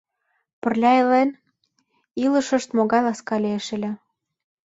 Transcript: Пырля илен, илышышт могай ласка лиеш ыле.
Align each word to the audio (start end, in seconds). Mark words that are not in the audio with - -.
Пырля 0.61 0.91
илен, 1.01 1.29
илышышт 2.23 2.69
могай 2.77 3.01
ласка 3.07 3.35
лиеш 3.43 3.67
ыле. 3.75 3.91